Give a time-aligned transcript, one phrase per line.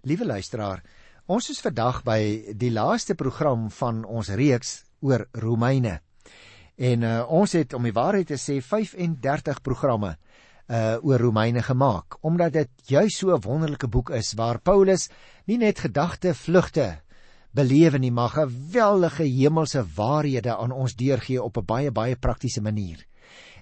[0.00, 0.80] Liewe luisteraar,
[1.28, 5.98] ons is vandag by die laaste program van ons reeks oor Romeine.
[6.80, 10.14] En uh, ons het om die waarheid te sê 35 programme
[10.70, 15.10] uh oor Romeine gemaak omdat dit juis so 'n wonderlike boek is waar Paulus
[15.46, 17.00] nie net gedagte vlugte
[17.52, 23.04] belewe nie maar geweldige hemelse waarhede aan ons deurgee op 'n baie baie praktiese manier.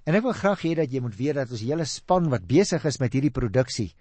[0.05, 2.84] En ek wil graag hê dat jy moet weet dat ons hele span wat besig
[2.84, 3.95] is met hierdie produksie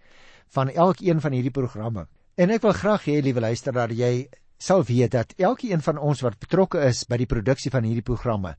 [0.54, 2.08] van elkeen van hierdie programme.
[2.38, 4.28] En ek wil graag hê liewe luisteraar jy
[4.62, 8.52] sal weet dat elkeen van ons wat betrokke is by die produksie van hierdie programme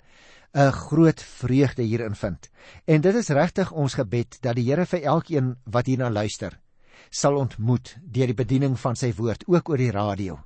[0.55, 2.49] 'n groot vreugde hierin vind.
[2.87, 6.59] En dit is regtig ons gebed dat die Here vir elkeen wat hierna luister
[7.11, 10.41] sal ontmoet deur die bediening van sy woord ook oor die radio.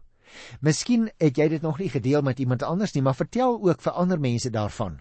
[0.61, 3.93] Miskien het jy dit nog nie gedeel met iemand anders nie, maar vertel ook vir
[3.93, 5.01] ander mense daarvan.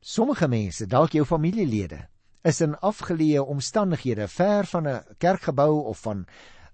[0.00, 2.06] Sommige mense, dalk jou familielede,
[2.44, 6.26] is in afgeleë omstandighede, ver van 'n kerkgebou of van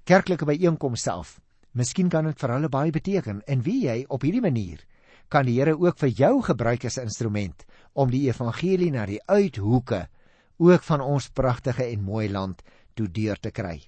[0.07, 1.41] kerklike byeenkomste af.
[1.75, 4.85] Miskien kan dit vir hulle baie beteken en wie jy op hierdie manier
[5.29, 9.21] kan die Here ook vir jou gebruik as 'n instrument om die evangelie na die
[9.27, 10.09] uithoeke
[10.59, 12.63] ook van ons pragtige en mooi land
[12.95, 13.83] toe deur te kry.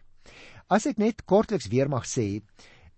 [0.68, 2.42] As ek net kortliks weer mag sê,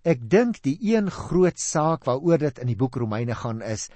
[0.03, 3.91] ek dink die een groot saak waaroor dit in die boek Romeine gaan is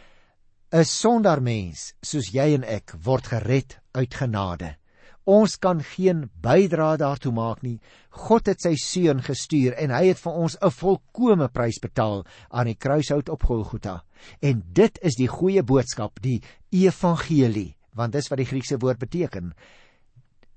[0.72, 4.76] 'n sondaar mens soos jy en ek word gered uit genade.
[5.24, 7.78] Ons kan geen bydrae daartoe maak nie.
[8.10, 12.66] God het sy seun gestuur en hy het vir ons 'n volkomme prys betaal aan
[12.66, 14.04] die kruishout op Golgotha.
[14.42, 19.54] En dit is die goeie boodskap, die evangelie, want dis wat die Griekse woord beteken.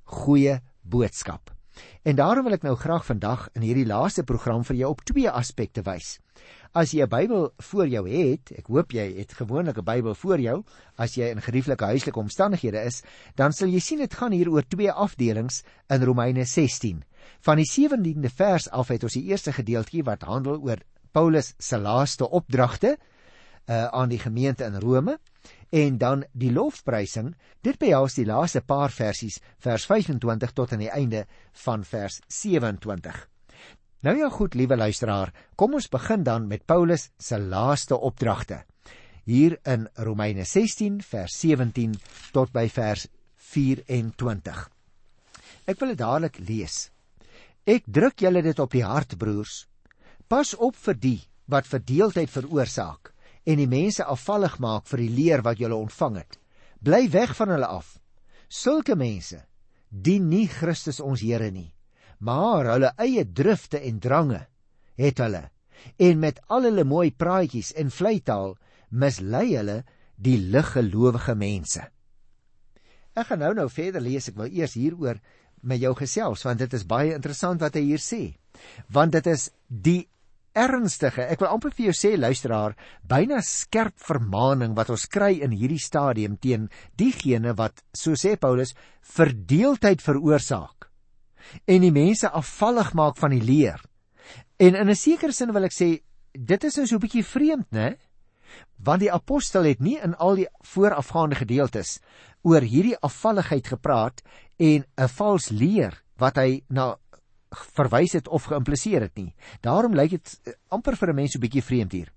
[0.04, 1.57] Goeie boodskap.
[2.04, 5.30] En daarom wil ek nou graag vandag in hierdie laaste program vir jou op twee
[5.30, 6.18] aspekte wys.
[6.74, 10.40] As jy 'n Bybel voor jou het, ek hoop jy het gewoonlik 'n Bybel voor
[10.40, 10.64] jou,
[10.98, 13.02] as jy in gerieflike huislike omstandighede is,
[13.36, 17.04] dan sal jy sien dit gaan hier oor twee afdelings in Romeine 16.
[17.42, 20.78] Van die 17de vers af het ons die eerste gedeeltjie wat handel oor
[21.12, 22.98] Paulus se laaste opdragte
[23.68, 25.20] uh, aan die gemeente in Rome
[25.70, 27.34] en dan die lofprysing.
[27.62, 31.26] Dit behels die laaste paar versies, vers 25 tot aan die einde
[31.66, 33.28] van vers 27.
[34.06, 38.64] Nou ja goed, liewe luisteraar, kom ons begin dan met Paulus se laaste opdragte.
[39.26, 41.98] Hier in Romeine 16 vers 17
[42.32, 43.08] tot by vers
[43.52, 44.70] 24.
[45.68, 46.88] Ek wil dit dadelik lees.
[47.68, 49.66] Ek druk julle dit op die hart, broers.
[50.28, 51.20] Pas op vir die
[51.52, 53.12] wat verdeeldheid veroorsaak
[53.48, 56.40] en die mense afvallig maak vir die leer wat julle ontvang het.
[56.84, 57.96] Bly weg van hulle af.
[58.48, 59.40] Sulke mense
[59.90, 61.72] dien nie Christus ons Here nie
[62.18, 64.42] maar hulle eie drifte en drange
[64.98, 65.44] het hulle
[66.02, 68.56] en met al hulle mooi praatjies en vleitaal
[68.90, 69.84] mislei hulle
[70.16, 71.84] die liggelowige mense.
[73.14, 75.20] Ek gaan nou nou verder lees, ek wil eers hieroor
[75.62, 78.22] met jou gesels want dit is baie interessant wat hy hier sê.
[78.90, 80.08] Want dit is die
[80.58, 82.76] ernstige, ek wil amper vir jou sê luisteraar,
[83.08, 88.74] byna skerp vermaaning wat ons kry in hierdie stadium teen diegene wat, so sê Paulus,
[89.02, 90.78] verdeeldheid veroorsaak
[91.66, 93.80] en die mense afvallig maak van die leer.
[94.60, 96.02] En in 'n sekere sin wil ek sê
[96.34, 97.98] dit is nou so 'n bietjie vreemd, né?
[98.78, 102.00] Want die apostel het nie in al die voorafgaande gedeeltes
[102.44, 104.22] oor hierdie afvalligheid gepraat
[104.58, 106.98] en 'n vals leer wat hy na
[107.50, 109.34] verwys het of geïmpliseer het nie.
[109.62, 112.12] Daarom lyk dit eh, amper vir 'n mens so bietjie vreemd hier.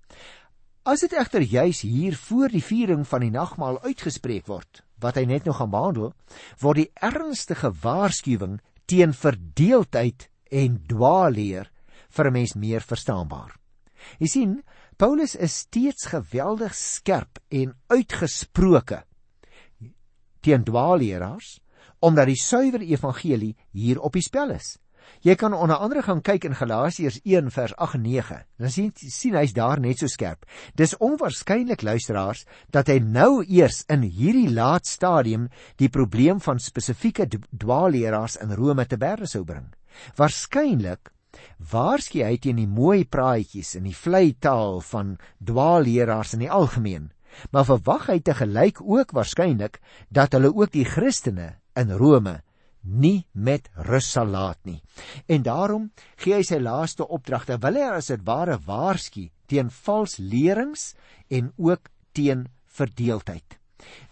[0.83, 5.25] As dit egter juis hier voor die viering van die nagmaal uitgespreek word, wat hy
[5.25, 6.13] net nou gaan behandel,
[6.59, 11.71] word die ernstige waarskuwing teen verdeeldheid en dwaalleer
[12.09, 13.55] vir 'n mens meer verstaanbaar.
[14.19, 14.63] Jy sien,
[14.97, 19.03] Paulus is steeds geweldig skerp en uitgesproke
[20.41, 21.59] teen dwaalleraars
[22.01, 24.79] omdat die suiwer evangelie hier op die spel is.
[25.21, 28.39] Jy kan onder andere gaan kyk in Galasiërs 1 vers 8 en 9.
[28.57, 30.45] Dan sien sien hy's daar net so skerp.
[30.75, 37.27] Dis onwaarskynlik luisteraars dat hy nou eers in hierdie laat stadium die probleem van spesifieke
[37.29, 39.69] dwaalleraars in Rome te berde sou bring.
[40.17, 41.11] Waarskynlik
[41.71, 47.11] waarsku hy teen die mooi praatjies en die vlei taal van dwaalleraars in die algemeen.
[47.51, 52.41] Maar verwag hy te gelyk ook waarskynlik dat hulle ook die Christene in Rome
[52.81, 54.81] nie met rus sal laat nie.
[55.27, 55.89] En daarom
[56.21, 60.93] gee hy sy laaste opdragte, wil hy as dit ware waarsku teen vals leerings
[61.29, 63.57] en ook teen verdeeldheid.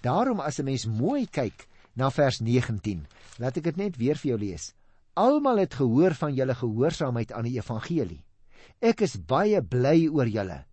[0.02, 3.08] Daarom as 'n mens mooi kyk na vers 19,
[3.40, 4.74] laat ek dit net weer vir jou lees.
[5.16, 8.24] Almal het gehoor van julle gehoorsaamheid aan die evangelie.
[8.82, 10.66] Ek is baie bly oor julle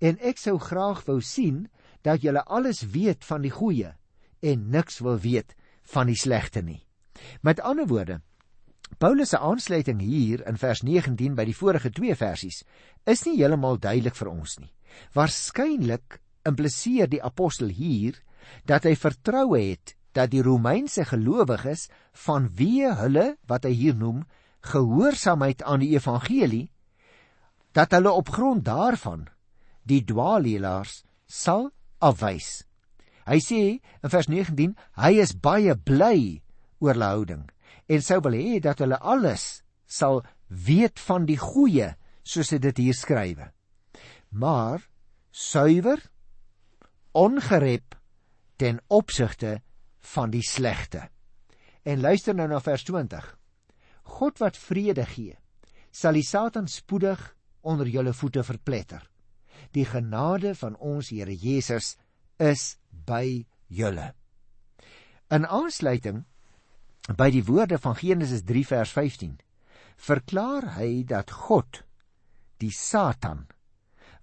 [0.00, 1.68] en ek sou graag wou sien
[2.02, 3.94] dat julle alles weet van die goeie
[4.42, 5.54] en niks wil weet
[5.94, 6.82] van die slegte nie.
[7.42, 8.20] Met ander woorde,
[8.98, 12.62] Paulus se aansluiting hier in vers 19 by die vorige twee versies
[13.10, 14.70] is nie heeltemal duidelik vir ons nie.
[15.16, 18.20] Waarskynlik impliseer die apostel hier
[18.68, 21.88] dat hy vertroue het dat die Romeinse gelowiges
[22.26, 24.22] van wie hulle wat hy hier noem
[24.70, 26.68] gehoorsaamheid aan die evangelie
[27.74, 29.26] dat hulle op grond daarvan
[29.82, 32.62] die dwaalleraars sal afwys.
[33.26, 33.62] Hy sê
[34.04, 36.43] in vers 19 hy is baie bly
[36.80, 37.44] oor hulle houding
[37.86, 41.92] en sou wil hê dat hulle alles sal weet van die goeie
[42.24, 43.50] soos hy dit hier skrywe.
[44.32, 44.82] Maar
[45.30, 46.00] suiwer
[47.14, 47.96] ongerep
[48.56, 49.60] ten opsigte
[50.14, 51.08] van die slegte.
[51.84, 53.24] En luister nou na vers 20.
[54.18, 55.36] God wat vrede gee,
[55.90, 57.20] sal die Satan spoedig
[57.62, 59.02] onder julle voete verpletter.
[59.72, 61.96] Die genade van ons Here Jesus
[62.38, 64.12] is by julle.
[65.32, 66.24] In aansluiting
[67.12, 69.34] by die woorde van Genesis 3 vers 15
[70.00, 71.82] verklaar hy dat God
[72.62, 73.44] die Satan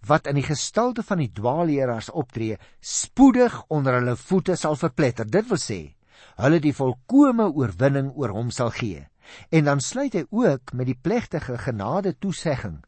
[0.09, 5.27] wat in die gestalte van die dwaalleraars optree, spoedig onder hulle voete sal verpletter.
[5.29, 5.93] Dit wil sê,
[6.41, 9.05] hulle die volkomme oorwinning oor hom sal gee.
[9.53, 12.81] En dan sluit hy ook met die plegtige genade toesegging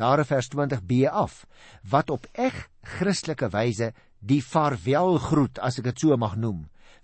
[0.00, 1.46] daar in vers 20b af
[1.88, 3.90] wat op eg Christelike wyse
[4.20, 6.62] die vaarwel groet as ek dit so mag noem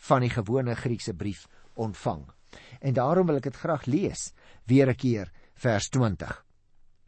[0.09, 2.25] van die gewone Griekse brief ontvang.
[2.81, 4.33] En daarom wil ek dit graag lees
[4.65, 6.45] weer 'n keer vers 20.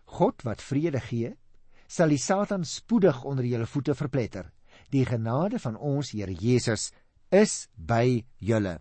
[0.05, 1.37] God wat vrede gee
[1.89, 4.53] sal die Satan spoedig onder julle voete verpletter.
[4.91, 6.93] Die genade van ons Here Jesus
[7.31, 8.79] is by julle.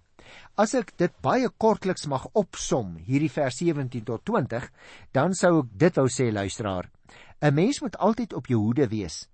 [0.59, 4.67] As ek dit baie kortliks mag opsom, hierdie vers 17 tot 20,
[5.15, 6.89] dan sou ek dit wou sê luisteraar,
[7.41, 9.27] 'n mens moet altyd op jou hoede wees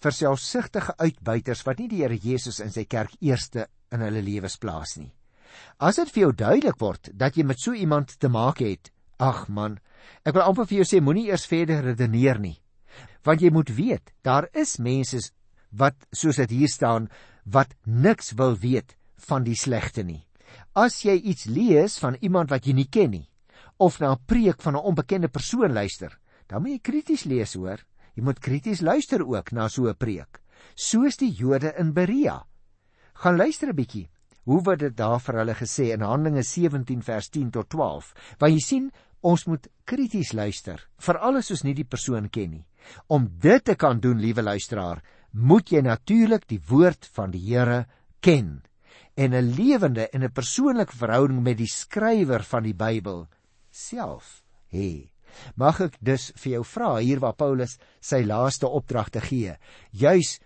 [0.00, 4.58] vir selfsugtige uitbuiters wat nie die Here Jesus in sy kerk eerste in hulle lewens
[4.58, 5.15] plaas nie.
[5.78, 9.48] As dit vir jou duidelik word dat jy met so iemand te maak het, ag
[9.48, 9.78] man,
[10.24, 12.60] ek wil amper vir jou sê moenie eers verder redeneer nie
[13.26, 15.18] want jy moet weet daar is mense
[15.76, 17.08] wat soos dit hier staan
[17.44, 18.94] wat niks wil weet
[19.28, 20.22] van die slegte nie.
[20.76, 23.26] As jy iets lees van iemand wat jy nie ken nie
[23.78, 26.18] of na 'n preek van 'n onbekende persoon luister
[26.48, 27.78] dan moet jy krities lees hoor.
[28.14, 30.40] Jy moet krities luister ook na so 'n preek
[30.74, 32.46] soos die Jode in Berea.
[33.14, 34.08] Gaan luister 'n bietjie
[34.46, 38.54] hoe word dit daar vir hulle gesê in Handelinge 17 vers 10 tot 12 waar
[38.54, 38.88] jy sien
[39.26, 42.66] ons moet krities luister vir alles soos nie die persoon ken nie
[43.06, 47.84] Om dit te kan doen, liewe luisteraar, moet jy natuurlik die woord van die Here
[48.20, 48.62] ken
[49.16, 53.28] en 'n lewende en 'n persoonlike verhouding met die skrywer van die Bybel
[53.70, 55.10] self hê.
[55.56, 59.56] Mag ek dus vir jou vra hier waar Paulus sy laaste opdragte gee,
[59.92, 60.40] juis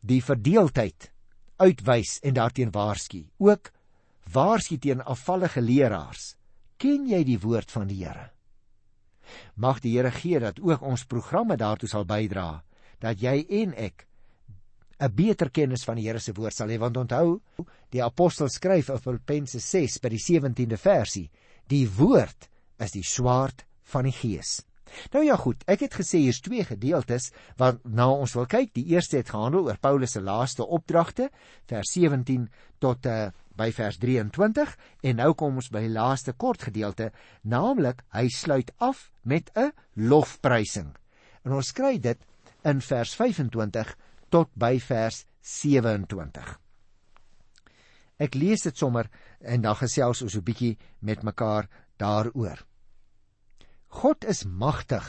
[0.00, 1.10] die verdeeldheid
[1.56, 3.24] uitwys en daarteen waarsku.
[3.38, 3.70] Ook
[4.32, 6.34] waarsku teen afvallige leraars.
[6.76, 8.30] Ken jy die woord van die Here?
[9.54, 12.62] Mag die Here gee dat ook ons programme daartoe sal bydra
[13.02, 14.06] dat jy en ek
[15.00, 17.40] 'n beter kennis van die Here se woord sal hê want onthou
[17.90, 21.30] die apostel skryf in Filippense 6 by die 17de versie
[21.68, 22.48] die woord
[22.78, 24.62] is die swaard van die gees.
[25.12, 27.30] Nou ja goed, ek het gesê hier's twee gedeeltes
[27.84, 28.72] nou ons wil kyk.
[28.74, 31.30] Die eerste het gehandel oor Paulus se laaste opdragte,
[31.66, 32.48] vers 17
[32.78, 34.76] tot uh, by vers 23
[35.08, 37.10] en nou kom ons by die laaste kort gedeelte,
[37.42, 40.94] naamlik hy sluit af met 'n lofprysing.
[41.44, 42.18] En ons kry dit
[42.64, 43.96] in vers 25
[44.28, 46.58] tot by vers 27.
[48.18, 49.10] Ek lees dit sommer
[49.40, 52.64] en dan gesels ons 'n bietjie met mekaar daaroor.
[53.88, 55.04] God is magtig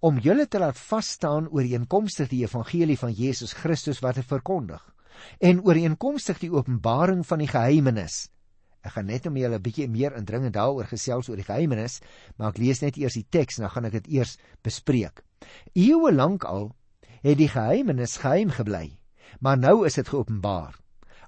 [0.00, 4.18] om julle te laat vas staan oor die inkomste die evangelie van Jesus Christus wat
[4.20, 4.82] hy verkondig
[5.40, 8.28] en ooreenkomstig die openbaring van die geheimenis.
[8.82, 12.00] Ek gaan net om julle 'n bietjie meer indringend daaroor gesels oor die geheimenis,
[12.36, 15.22] maar ek lees net eers die teks en dan gaan ek dit eers bespreek.
[15.74, 16.72] Eeue lank al
[17.22, 18.98] het die geheimenis geheim gebly,
[19.40, 20.74] maar nou is dit geopenbaar.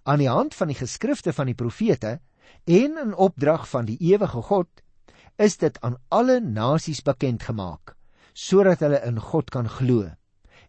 [0.04, 2.20] Aan die hand van die geskrifte van die profete
[2.66, 4.83] en in opdrag van die ewige God
[5.36, 7.94] is dit aan alle nasies bekend gemaak
[8.34, 10.10] sodat hulle in God kan glo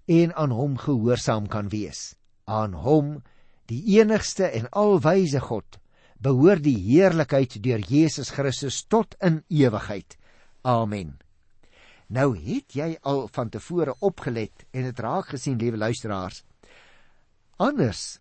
[0.06, 2.14] en aan hom gehoorsaam kan wees.
[2.46, 3.24] Aan hom
[3.66, 5.80] die enigste en alwyse God
[6.22, 10.18] behoort die heerlikheid deur Jesus Christus tot in ewigheid.
[10.62, 11.18] Amen.
[12.08, 16.44] Nou het jy al van tevore opgelet en dit raak gesien liewe luisteraars.
[17.58, 18.20] Anders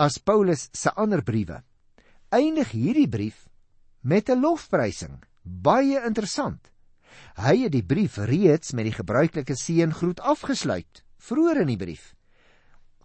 [0.00, 1.62] as Paulus se ander briewe
[2.32, 3.48] eindig hierdie brief
[4.00, 5.18] met 'n lofprysing
[5.48, 6.72] baie interessant
[7.38, 12.12] hy het die brief reeds met die gebruikelike seëngroet afgesluit vroeër in die brief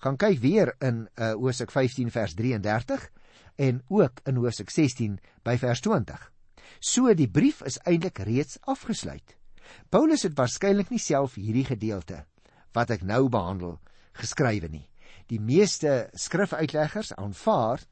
[0.03, 3.07] gaan kyk weer in uh, Hosea 15 vers 33
[3.55, 6.19] en ook in Hosea 16 by vers 20.
[6.83, 9.37] So die brief is eintlik reeds afgesluit.
[9.89, 12.25] Paulus het waarskynlik nie self hierdie gedeelte
[12.75, 13.77] wat ek nou behandel
[14.19, 14.87] geskrywe nie.
[15.31, 17.85] Die meeste skrifuitleggers aanvaar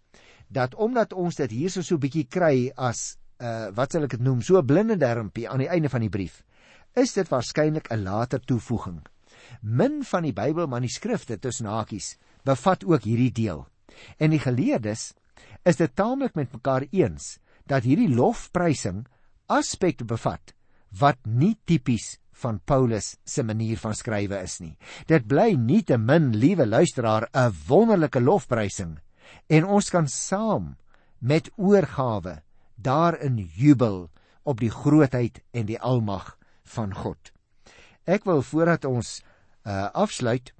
[0.51, 4.23] dat omdat ons dit hierso so 'n bietjie kry as uh wat sal ek dit
[4.23, 6.43] noem, so 'n blinde dermpie aan die einde van die brief,
[6.95, 9.01] is dit waarskynlik 'n later toevoeging.
[9.61, 13.67] Min van die Bybelmanuskrifte tussen hakies bevat ook hierdie deel.
[14.17, 15.13] En die geleerdes
[15.63, 19.05] is dit taamlik met mekaar eens dat hierdie lofprysing
[19.47, 20.53] aspekte bevat
[20.99, 24.77] wat nie tipies van Paulus se manier van skrywe is nie.
[25.07, 28.99] Dit bly nietemin, liewe luisteraar, 'n wonderlike lofprysing
[29.47, 30.75] en ons kan saam
[31.19, 32.41] met oorgawe
[32.83, 34.09] daarin jubel
[34.43, 37.31] op die grootheid en die almag van God.
[38.05, 39.21] Ek wil voordat ons
[39.65, 40.53] uh afsluit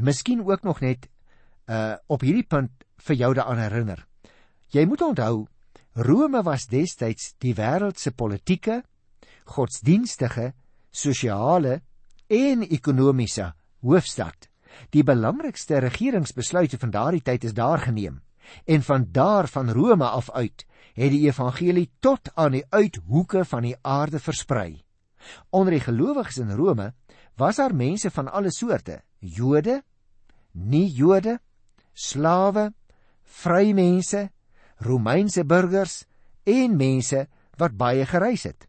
[0.00, 1.08] miskien ook nog net
[1.68, 2.72] uh op hierdie punt
[3.04, 4.06] vir jou daaraan herinner.
[4.72, 5.46] Jy moet onthou
[5.94, 8.82] Rome was destyds die wêreld se politieke,
[9.44, 10.52] godsdienstige,
[10.90, 11.82] sosiale
[12.26, 13.52] en ekonomiese
[13.84, 14.48] hoofstad.
[14.90, 18.18] Die belangrikste regeringsbesluite van daardie tyd is daar geneem
[18.64, 23.62] en van daar van Rome af uit het die evangelie tot aan die uithoeke van
[23.62, 24.84] die aarde versprei.
[25.50, 26.92] Onder die gelowiges in Rome
[27.36, 29.82] was daar mense van alle soorte: Jode,
[30.52, 31.40] nie-Jode,
[31.92, 32.72] slawe,
[33.22, 34.30] vrymense,
[34.76, 36.04] Romeinse burgers
[36.44, 38.66] en mense wat baie gereis het.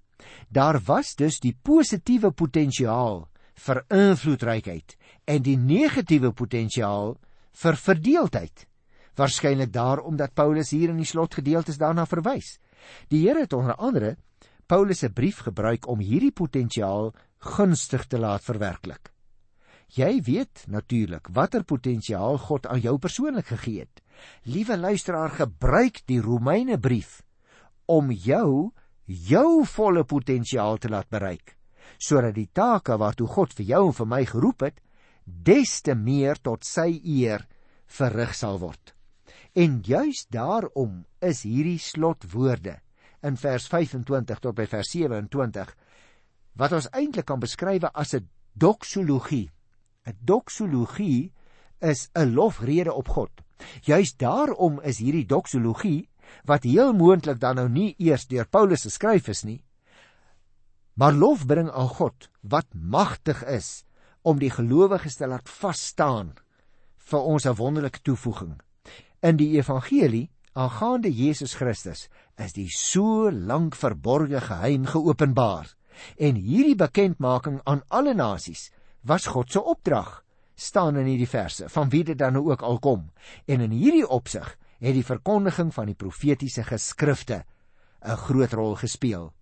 [0.50, 3.26] Daar was dus die positiewe potensiaal
[3.66, 7.16] vir invloedrykheid en die negatiewe potensiaal
[7.56, 8.66] vir verdeeldheid.
[9.16, 12.58] Waarskynlik daarom dat Paulus hier in die slotgedeeltes daarna verwys.
[13.10, 14.16] Die Here het onder andere
[14.68, 17.14] Paulus se brief gebruik om hierdie potensiaal
[17.56, 19.12] gunstig te laat verwerklik.
[19.96, 24.02] Jy weet natuurlik watter potensiaal God aan jou persoonlik gegee het.
[24.44, 27.22] Liewe luisteraar, gebruik die Romeine brief
[27.86, 28.72] om jou
[29.06, 31.54] jou volle potensiaal te laat bereik
[32.02, 34.82] sodat die take waartoe God vir jou en vir my geroep het
[35.26, 37.46] des te meer tot sy eer
[37.86, 38.95] verrig sal word.
[39.56, 42.74] En juis daarom is hierdie slotwoorde
[43.24, 45.70] in vers 25 tot by vers 27
[46.60, 49.52] wat ons eintlik kan beskryf as 'n doxologie.
[50.06, 51.32] 'n Doxologie
[51.80, 53.32] is 'n lofrede op God.
[53.82, 56.10] Juis daarom is hierdie doxologie
[56.44, 59.64] wat heel moontlik dan nou nie eers deur Paulus geskryf is nie,
[60.94, 63.86] maar lofbring aan God wat magtig is
[64.22, 66.34] om die gelowiges te laat vas staan
[66.98, 68.65] vir ons 'n wonderlike toevoeging.
[69.26, 72.04] In die evangelie aangaande Jesus Christus
[72.38, 75.72] is die so lank verborgde geheim geopenbaar.
[76.22, 78.68] En hierdie bekendmaking aan alle nasies
[79.02, 80.20] was God se opdrag
[80.56, 83.08] staan in hierdie verse van wie dit dan nou ook al kom.
[83.50, 87.46] En in hierdie opsig het die verkondiging van die profetiese geskrifte
[88.06, 89.34] 'n groot rol gespeel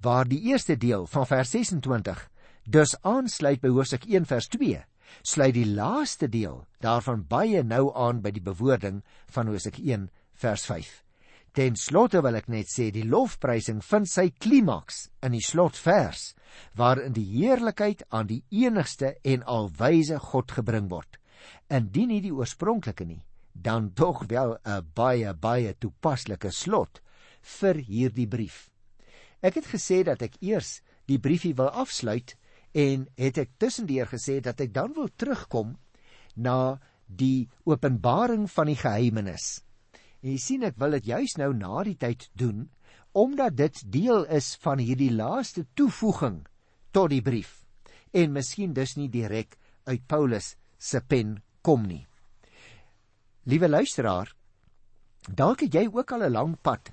[0.00, 2.28] waar die eerste deel van vers 26
[2.64, 4.84] dus aansluit by Hosea 1 vers 2
[5.22, 10.66] sluit die laaste deel daarvan baie nou aan by die bewoording van Hosea 1 vers
[10.66, 11.04] 5
[11.58, 16.34] Ten slotte wil ek net sê die lofprysing vind sy klimaks in die slotvers
[16.78, 21.18] waarin die heerlikheid aan die enigste en alwyse God gebring word.
[21.66, 27.02] Indien nie die oorspronklike nie, dan tog wel 'n baie baie toepaslike slot
[27.58, 28.70] vir hierdie brief.
[29.42, 32.36] Ek het gesê dat ek eers die briefie wil afsluit
[32.72, 35.76] en het ek tussendeur gesê dat ek dan wil terugkom
[36.36, 39.62] na die openbaring van die geheimenis.
[40.22, 42.68] En jy sien ek wil dit juis nou na die tyd doen
[43.16, 46.42] omdat dit deel is van hierdie laaste toevoeging
[46.92, 47.64] tot die brief
[48.12, 49.56] en miskien dus nie direk
[49.88, 52.04] uit Paulus se pen kom nie.
[53.48, 54.30] Liewe luisteraar,
[55.24, 56.92] dalk het jy ook al 'n lang pad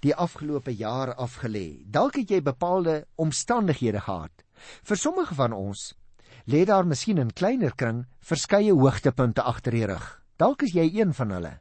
[0.00, 1.82] die afgelope jare afgelê.
[1.84, 4.45] Dalk het jy bepaalde omstandighede gehad.
[4.82, 5.94] Vir sommige van ons
[6.46, 10.22] lê daar miskien in kleiner kring verskeie hoogtepunte agter die rug.
[10.38, 11.54] Dalk is jy een van hulle.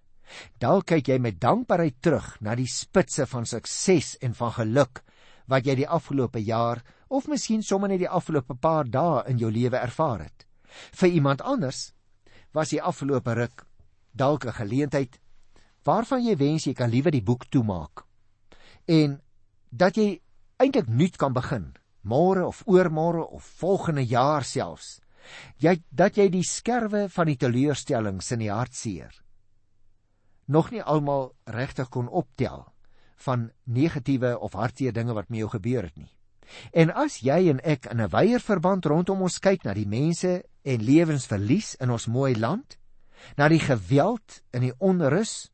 [0.59, 5.03] Dalk kyk jy met dankbaarheid terug na die spitse van sukses en van geluk
[5.47, 9.51] wat jy die afgelope jaar of miskien sommer net die afgelope paar dae in jou
[9.51, 10.45] lewe ervaar het.
[10.93, 11.91] Vir iemand anders
[12.53, 13.65] was die afgelope ruk
[14.11, 15.19] dalk 'n geleentheid
[15.83, 18.05] waarvan jy wens jy kan liewer die boek toemaak.
[18.87, 19.21] En
[19.69, 20.21] dat jy
[20.57, 21.73] eintlik nuut kan begin,
[22.05, 25.01] môre of oormôre of volgende jaar selfs.
[25.57, 29.25] Jy dat jy die skerwe van die teleurstellings in die hart seer
[30.45, 32.65] nog nie almal regtig kon optel
[33.25, 36.11] van negatiewe of hartseer dinge wat met jou gebeur het nie.
[36.71, 40.43] En as jy en ek in 'n wyeer verband rondom ons kyk na die mense
[40.63, 42.77] en lewensverlies in ons mooi land,
[43.37, 45.49] na die geweld en die onrus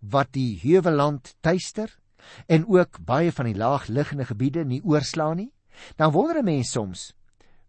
[0.00, 1.98] wat die heuwelland tuister
[2.46, 5.52] en ook baie van die laagliggende gebiede nie oorslaan nie,
[5.96, 7.12] dan wonder 'n mens soms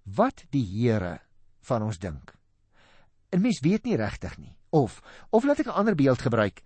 [0.03, 1.21] wat die Here
[1.61, 2.33] van ons dink.
[3.31, 4.55] 'n Mens weet nie regtig nie.
[4.69, 6.63] Of of laat ek 'n ander beeld gebruik.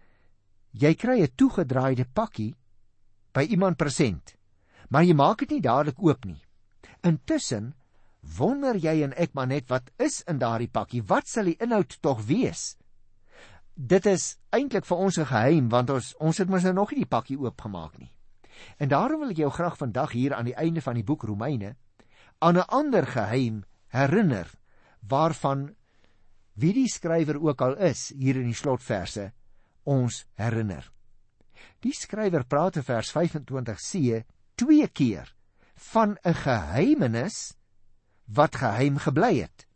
[0.71, 2.55] Jy kry 'n toegedraaide pakkie
[3.33, 4.35] by iemand present,
[4.89, 6.41] maar jy maak dit nie dadelik oop nie.
[7.03, 7.75] Intussen
[8.37, 11.03] wonder jy en ek maar net wat is in daardie pakkie?
[11.03, 12.77] Wat sal die inhoud tog wees?
[13.75, 17.03] Dit is eintlik vir ons 'n geheim want ons ons het mos nou nog nie
[17.03, 18.14] die pakkie oopgemaak nie.
[18.77, 21.75] En daarom wil ek jou graag vandag hier aan die einde van die boek Romeine
[22.39, 24.51] aan 'n ander geheim herinner
[25.07, 25.75] waarvan
[26.53, 29.31] wie die skrywer ook al is hier in die slotverse
[29.83, 30.91] ons herinner.
[31.79, 34.24] Die skrywer praat in vers 25c
[34.55, 35.35] twee keer
[35.91, 37.55] van 'n geheimenis
[38.25, 39.67] wat geheim gebly het.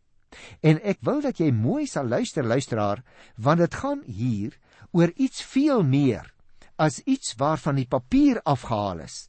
[0.61, 3.03] En ek wil dat jy mooi sal luister luisteraar,
[3.35, 4.57] want dit gaan hier
[4.91, 6.33] oor iets veel meer
[6.79, 9.27] as iets waarvan die papier afgehaal is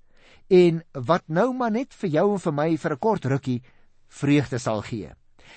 [0.50, 3.62] en wat nou maar net vir jou en vir my vir 'n kort rukkie
[4.08, 5.14] vreugde sal gee.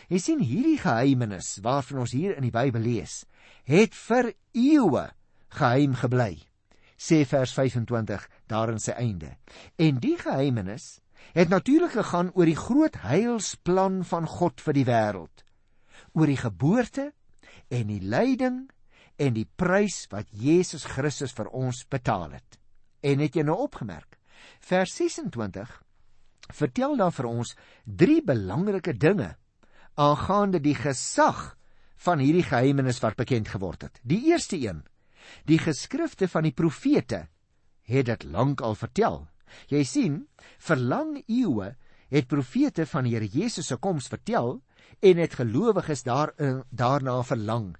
[0.09, 3.25] Jy sien hierdie geheimenis waarvan ons hier in die Bybel lees,
[3.65, 5.11] het vir eeue
[5.49, 6.43] geheim gebly.
[6.97, 9.37] Sê vers 25 daar in sy einde.
[9.77, 10.99] En die geheimenis
[11.33, 15.43] het natuurlik gegaan oor die groot heilsplan van God vir die wêreld.
[16.13, 17.11] Oor die geboorte
[17.69, 18.69] en die lyding
[19.21, 22.59] en die prys wat Jesus Christus vir ons betaal het.
[23.03, 24.17] En het jy nou opgemerk?
[24.63, 25.79] Vers 26
[26.53, 27.53] vertel dan vir ons
[27.85, 29.33] drie belangrike dinge
[29.99, 31.53] aangaande die gesag
[32.03, 33.99] van hierdie geheimenis wat bekend geword het.
[34.03, 34.81] Die eerste een,
[35.47, 37.27] die geskrifte van die profete
[37.87, 39.23] het dit lank al vertel.
[39.69, 40.19] Jy sien,
[40.59, 41.73] vir lang eeue
[42.13, 44.57] het profete van die Here Jesus se koms vertel
[45.01, 46.33] en het gelowiges daar
[46.69, 47.73] daarna verlang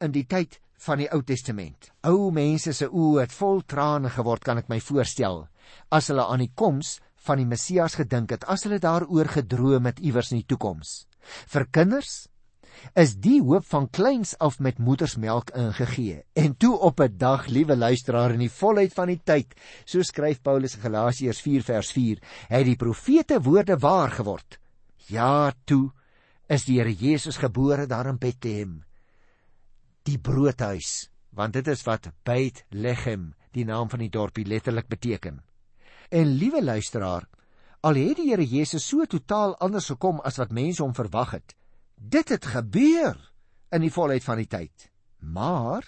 [0.00, 1.90] in die tyd van die Ou Testament.
[2.04, 5.46] Ou mense se oë het vol trane geword, kan ek my voorstel,
[5.90, 10.02] as hulle aan die koms van die Messias gedink het, as hulle daaroor gedroom het
[10.04, 11.04] iewers in die toekoms.
[11.48, 12.26] Vir kinders
[12.98, 16.22] is die hoop van kleins af met moedersmelk ingegee.
[16.34, 20.42] En toe op 'n dag, liewe luisteraar, in die volheid van die tyd, so skryf
[20.42, 22.18] Paulus in Galasiërs 4 vers 4,
[22.48, 24.58] het die profete woorde waar geword.
[25.06, 25.92] Ja, toe
[26.48, 28.84] is die Here Jesus gebore daar in Bethlehem.
[30.04, 35.40] Die broodhuis, want dit is wat Bethlehem, die naam van die dorpie letterlik beteken.
[36.10, 37.28] En liewe luisteraar,
[37.80, 41.54] al het die Here Jesus so totaal anders gekom as wat mense hom verwag het,
[41.96, 43.16] Dit het gebeur
[43.72, 44.90] in die volheid van die tyd.
[45.18, 45.86] Maar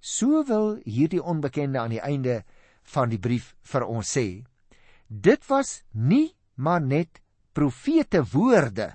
[0.00, 2.42] so wil hierdie onbekende aan die einde
[2.94, 4.44] van die brief vir ons sê,
[5.08, 7.20] dit was nie maar net
[7.56, 8.92] profete woorde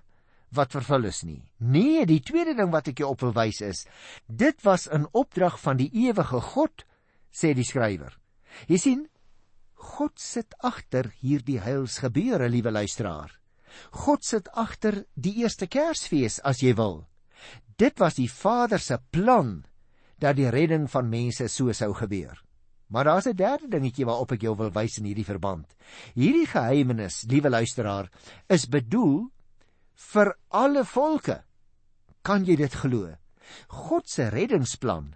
[0.55, 1.41] wat vervul is nie.
[1.59, 3.85] Nee, die tweede ding wat ek jou op wil wys is,
[4.27, 6.85] dit was 'n opdrag van die ewige God,
[7.31, 8.17] sê die skrywer.
[8.67, 9.07] Jy sien,
[9.75, 13.31] God sit agter hierdie heilsgebeure, liewe luisteraar.
[13.91, 17.07] God sit agter die eerste Kersfees as jy wil.
[17.77, 19.65] Dit was die Vader se plan
[20.19, 22.39] dat die redding van mense so sou gebeur.
[22.87, 25.75] Maar daar's 'n derde dingetjie waarop ek jou wil wys in hierdie verband.
[26.13, 28.09] Hierdie geheimenis, liewe luisteraar,
[28.47, 29.31] is bedoel
[29.95, 31.41] vir alle volke.
[32.25, 33.13] Kan jy dit glo?
[33.67, 35.13] God se reddingsplan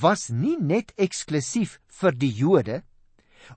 [0.00, 2.82] was nie net eksklusief vir die Jode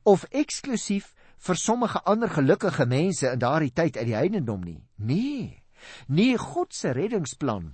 [0.09, 4.81] of eksklusief vir sommige ander gelukkige mense in daardie tyd uit die heidendom nie.
[4.97, 5.63] Nee.
[6.07, 7.73] Nee, God se reddingsplan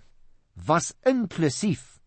[0.65, 1.99] was inklusief.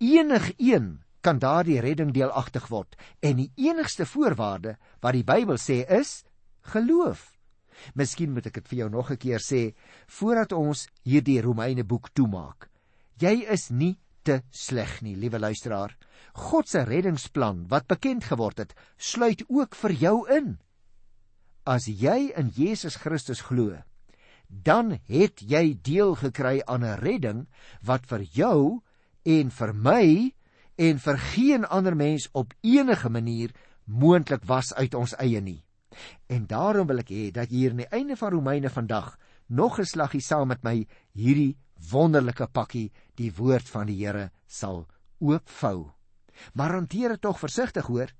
[0.00, 6.22] Enigeen kan daardie redding deelagtig word en die enigste voorwaarde wat die Bybel sê is
[6.72, 7.33] geloof.
[7.94, 9.74] Miskien moet ek dit vir jou nog 'n keer sê
[10.06, 12.68] voordat ons hierdie Romeine boek toemaak.
[13.18, 15.96] Jy is nie te sleg nie, liewe luisteraar.
[16.34, 20.58] God se reddingsplan wat bekend geword het, sluit ook vir jou in
[21.64, 23.80] as jy in Jesus Christus glo,
[24.48, 27.46] dan het jy deel gekry aan 'n redding
[27.82, 28.82] wat vir jou
[29.24, 30.34] en vir my
[30.76, 33.50] en vir geen ander mens op enige manier
[33.86, 35.64] moontlik was uit ons eie nie.
[36.26, 39.84] En daarom wil ek hê dat hier aan die einde van Romeine vandag nog 'n
[39.84, 41.56] slaggie saam met my hierdie
[41.90, 44.86] wonderlike pakkie, die woord van die Here sal
[45.18, 45.92] oopvou.
[46.54, 48.10] Maar hanteer dit tog versigtig hoor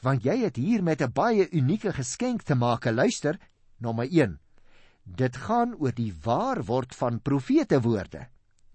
[0.00, 2.84] want jy het hier met 'n baie unieke geskenk te maak.
[2.84, 3.38] Luister,
[3.78, 4.38] nommer 1.
[5.04, 8.28] Dit gaan oor die waar word van profete woorde.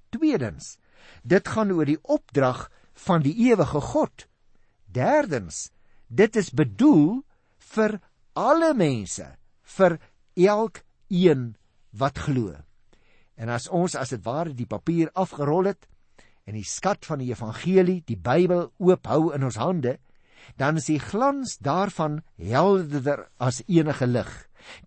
[0.10, 0.78] Tweedens,
[1.24, 4.28] dit gaan oor die opdrag van die ewige God.
[4.86, 5.72] Derdens,
[6.08, 7.24] dit is bedoel
[7.58, 8.00] vir
[8.34, 9.26] alle mense,
[9.78, 9.98] vir
[10.36, 11.54] elkeen
[11.92, 12.56] wat glo.
[13.40, 15.88] En as ons as dit ware die papier afgerol het
[16.50, 19.98] en die skat van die evangelie, die Bybel oop hou in ons hande,
[20.58, 24.32] dan is die glans daarvan helderder as enige lig.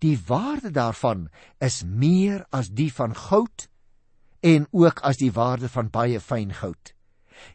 [0.03, 1.29] Die waarde daarvan
[1.63, 3.69] is meer as die van goud
[4.43, 6.93] en ook as die waarde van baie fyn goud.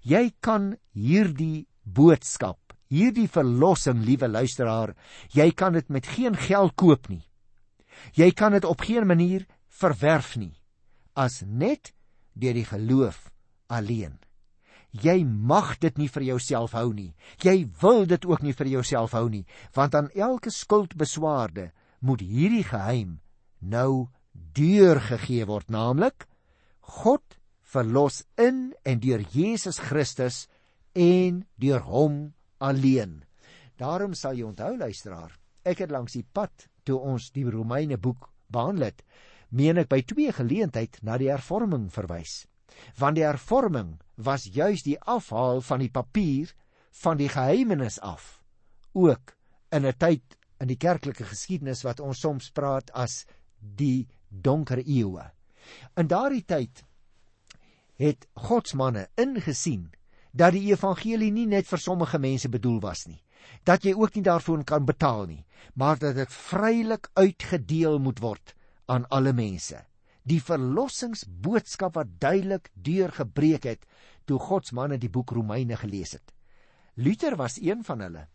[0.02, 4.94] Jy kan hierdie boodskap, hierdie verlossing, liewe luisteraar,
[5.32, 7.24] jy kan dit met geen geld koop nie.
[8.14, 10.54] Jy kan dit op geen manier verwerf nie
[11.18, 11.92] as net
[12.38, 13.28] deur die geloof
[13.66, 14.14] alleen.
[14.94, 17.12] Jy mag dit nie vir jouself hou nie.
[17.44, 19.44] Jy wil dit ook nie vir jouself hou nie,
[19.76, 23.18] want aan elke skuldbeswaarde moet hierdie geheim
[23.58, 26.28] nou deurgegee word, naamlik
[27.02, 27.36] God
[27.68, 30.46] verlos in en deur Jesus Christus
[30.96, 33.22] en deur hom alleen.
[33.78, 38.30] Daarom sal jy onthou luisteraar, ek het langs die pad toe ons die Romeine boek
[38.50, 39.02] behandel het,
[39.50, 42.46] meen ek by twee geleenthede na die hervorming verwys.
[42.98, 46.52] Want die hervorming was juis die afhaal van die papier
[47.02, 48.42] van die geheimenis af.
[48.94, 49.36] Ook
[49.72, 53.24] in 'n tyd in die kerklike geskiedenis wat ons soms praat as
[53.60, 55.30] die donker eeue.
[55.96, 56.84] In daardie tyd
[57.98, 59.90] het godsmanne ingesien
[60.38, 63.18] dat die evangelie nie net vir sommige mense bedoel was nie,
[63.66, 68.54] dat jy ook nie daarvoor kan betaal nie, maar dat dit vrylik uitgedeel moet word
[68.86, 69.80] aan alle mense.
[70.28, 73.86] Die verlossingsboodskap wat duidelik deurgebreek het
[74.28, 76.34] toe godsmanne die boek Romeine gelees het.
[76.94, 78.26] Luther was een van hulle.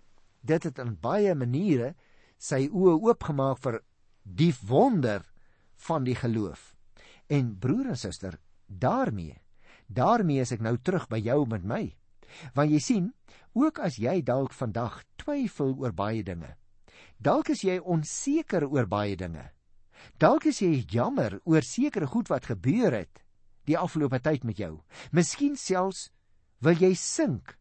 [0.41, 1.93] Dit het in baie maniere
[2.39, 3.79] sy oë oopgemaak vir
[4.23, 5.23] die wonder
[5.87, 6.73] van die geloof.
[7.29, 9.42] En broer en suster, daarmee
[9.93, 11.84] Daarmee is ek nou terug by jou met my.
[12.58, 13.10] Want jy sien,
[13.53, 16.56] ook as jy dalk vandag twyfel oor baie dinge.
[17.21, 19.51] Dalk is jy onseker oor baie dinge.
[20.19, 23.21] Dalk is jy jammer oor sekere goed wat gebeur het
[23.69, 24.82] die afgelope tyd met jou.
[25.12, 26.10] Miskien selfs
[26.63, 27.56] wil jy sink.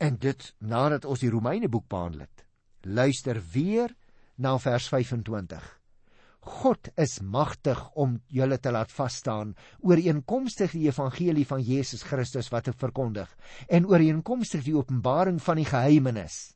[0.00, 2.44] En dit nadat ons die Romeine boek behandel het.
[2.84, 3.94] Luister weer
[4.36, 5.79] na vers 25.
[6.40, 9.52] God is magtig om julle te laat vas staan
[9.84, 13.28] ooreenkomstig die evangelie van Jesus Christus wat ek verkondig
[13.68, 16.54] en ooreenkomstig die openbaring van die geheimenis.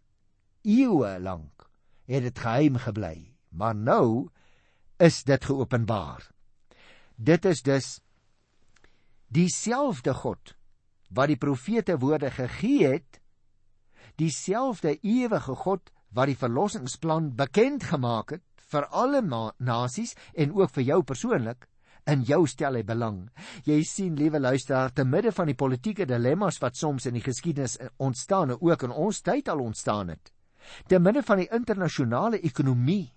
[0.65, 1.69] Eeue lank
[2.09, 3.17] het dit geheim gebly,
[3.53, 4.31] maar nou
[5.01, 6.31] is dit geopenbaar.
[7.17, 7.89] Dit is dus
[9.29, 10.55] dieselfde God
[11.13, 13.21] wat die profete woorde gegee het,
[14.17, 18.45] dieselfde ewige God wat die verlossingsplan bekend gemaak het
[18.75, 19.23] vir alle
[19.59, 21.69] nasies en ook vir jou persoonlik
[22.11, 23.23] in jou stel hy belang.
[23.65, 27.79] Jy sien, liewe luisteraar, te midde van die politieke dilemma's wat soms in die geskiedenis
[28.03, 30.33] ontstaan en ook in ons tyd al ontstaan het.
[30.89, 33.09] Te midde van die internasionale ekonomie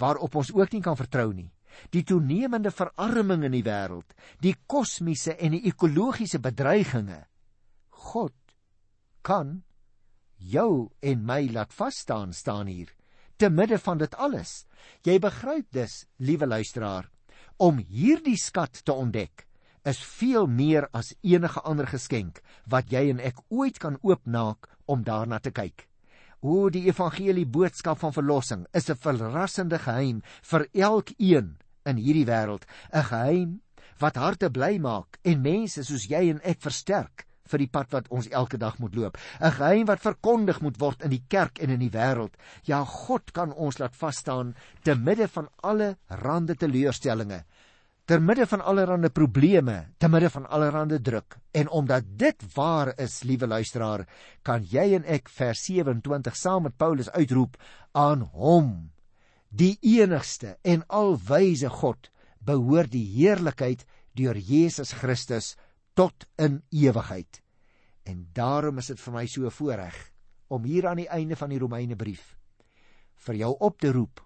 [0.00, 1.50] waarop ons ook nie kan vertrou nie.
[1.92, 7.26] Die toenemende verarming in die wêreld, die kosmiese en die ekologiese bedreigings.
[8.12, 8.36] God
[9.24, 9.58] kan
[10.36, 12.95] jou en my laat vas staan staan hier
[13.36, 14.64] te midde van dit alles.
[15.04, 17.10] Jy begryp dus, liewe luisteraar,
[17.56, 19.46] om hierdie skat te ontdek
[19.86, 25.04] is veel meer as enige ander geskenk wat jy en ek ooit kan oopmaak om
[25.06, 25.86] daarna te kyk.
[26.42, 32.66] O, die evangelie boodskap van verlossing is 'n verrassende geheim vir elkeen in hierdie wêreld,
[32.92, 33.60] 'n geheim
[33.98, 38.08] wat harte bly maak en mense soos jy en ek versterk vir die pad wat
[38.08, 39.18] ons elke dag moet loop.
[39.40, 42.34] 'n Geheim wat verkondig moet word in die kerk en in die wêreld.
[42.64, 47.44] Ja, God kan ons laat vas staan te midde van alle rande teleurstellings,
[48.06, 51.38] te midde van allerlei probleme, te midde van allerlei druk.
[51.52, 54.06] En omdat dit waar is, liewe luisteraar,
[54.42, 57.56] kan jy en ek vers 27 saam met Paulus uitroep
[57.92, 58.90] aan hom,
[59.50, 63.84] die enigste en alwyse God, behoort die heerlikheid
[64.16, 65.56] deur Jesus Christus
[65.96, 67.40] tot in ewigheid.
[68.06, 69.96] En daarom is dit vir my so voorreg
[70.48, 72.34] om hier aan die einde van die Romeine brief
[73.26, 74.22] vir jou op te roep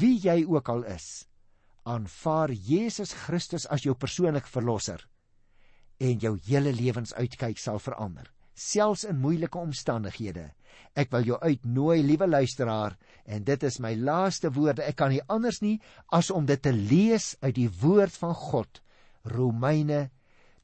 [0.00, 1.24] wie jy ook al is
[1.88, 5.00] aanvaar Jesus Christus as jou persoonlike verlosser
[6.02, 10.50] en jou hele lewensuitkyk sal verander selfs in moeilike omstandighede
[10.98, 15.24] ek wil jou uitnooi liewe luisteraar en dit is my laaste woorde ek kan nie
[15.32, 15.78] anders nie
[16.12, 18.82] as om dit te lees uit die woord van God
[19.32, 20.10] Romeine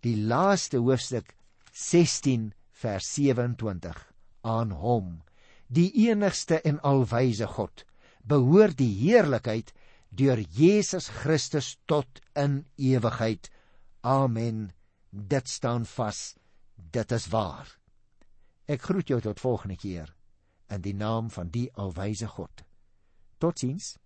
[0.07, 1.35] die laaste hoofstuk
[1.73, 4.05] 16 vers 27
[4.47, 5.19] aan hom
[5.67, 7.85] die enigste en alwyse God
[8.29, 9.73] behoort die heerlikheid
[10.11, 13.51] deur Jesus Christus tot in ewigheid.
[14.01, 14.73] Amen.
[15.11, 16.37] Dit staan vas.
[16.75, 17.69] Dit is waar.
[18.69, 20.13] Ek groet jou tot volgende keer
[20.73, 22.65] in die naam van die alwyse God.
[23.41, 23.97] Totiens